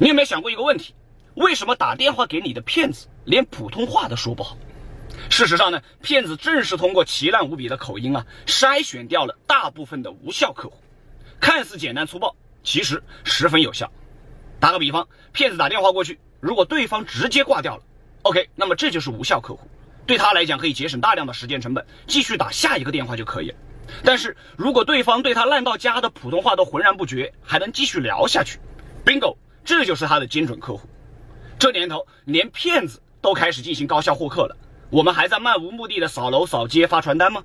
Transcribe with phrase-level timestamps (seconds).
[0.00, 0.94] 你有没有想过一个问题？
[1.34, 4.56] 为什么打电话给你的骗子连普通话都说不好？
[5.28, 10.76] 事实上呢，骗子正是通过奇烂无比的口音啊，筛选掉了大部分的无效客户。
[11.40, 13.90] 看似简单粗暴，其实十分有效。
[14.60, 17.82] 打个比方，骗子打电话过去，如果对方直接挂掉了
[18.22, 19.68] ，OK，那么这就是无效客户，
[20.06, 23.56] 对他来讲可以节省大量的时间成本，继续打下一个电话就可以了。
[24.04, 28.58] 但是如果对方对他烂到家的普通话都浑然不觉，还能继续聊下去
[29.04, 29.36] ，bingo，
[29.88, 30.86] 就是他的精准客户。
[31.58, 34.54] 这年头，连骗子都开始进行高效获客了，
[34.90, 37.42] 我们还在漫无目的的扫楼、扫街、发传单吗？